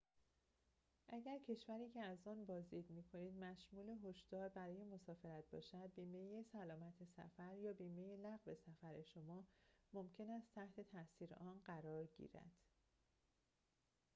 [1.09, 7.57] اگر کشوری که از آن بازدید می‌کنید مشمول هشدار برای مسافرت باشد بیمه سلامت سفر
[7.57, 9.47] یا بیمه لغو سفر شما
[9.93, 12.51] ممکن است تحت تأثیر آن قرار گیرد